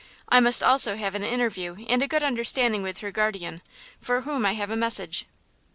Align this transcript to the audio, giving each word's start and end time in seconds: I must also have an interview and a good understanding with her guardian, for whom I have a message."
I 0.29 0.39
must 0.39 0.63
also 0.63 0.95
have 0.95 1.13
an 1.13 1.21
interview 1.21 1.85
and 1.87 2.01
a 2.01 2.07
good 2.07 2.23
understanding 2.23 2.81
with 2.81 3.01
her 3.01 3.11
guardian, 3.11 3.61
for 3.99 4.21
whom 4.21 4.47
I 4.47 4.53
have 4.53 4.71
a 4.71 4.75
message." 4.75 5.25